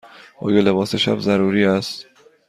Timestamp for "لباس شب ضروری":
0.61-1.65